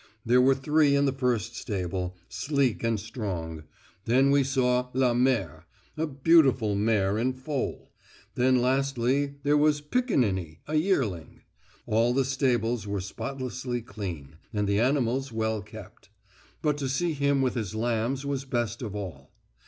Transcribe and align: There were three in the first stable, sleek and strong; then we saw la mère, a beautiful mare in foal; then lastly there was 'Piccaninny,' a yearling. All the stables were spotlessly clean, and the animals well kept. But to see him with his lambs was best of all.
There 0.25 0.41
were 0.41 0.55
three 0.55 0.95
in 0.95 1.05
the 1.05 1.11
first 1.13 1.55
stable, 1.55 2.17
sleek 2.27 2.83
and 2.83 2.99
strong; 2.99 3.65
then 4.05 4.31
we 4.31 4.43
saw 4.43 4.89
la 4.95 5.13
mère, 5.13 5.65
a 5.95 6.07
beautiful 6.07 6.73
mare 6.73 7.19
in 7.19 7.33
foal; 7.33 7.91
then 8.33 8.59
lastly 8.63 9.35
there 9.43 9.57
was 9.59 9.79
'Piccaninny,' 9.79 10.57
a 10.67 10.73
yearling. 10.73 11.41
All 11.85 12.15
the 12.15 12.25
stables 12.25 12.87
were 12.87 12.99
spotlessly 12.99 13.83
clean, 13.83 14.37
and 14.51 14.67
the 14.67 14.79
animals 14.79 15.31
well 15.31 15.61
kept. 15.61 16.09
But 16.63 16.79
to 16.79 16.89
see 16.89 17.13
him 17.13 17.43
with 17.43 17.53
his 17.53 17.75
lambs 17.75 18.25
was 18.25 18.43
best 18.43 18.81
of 18.81 18.95
all. 18.95 19.29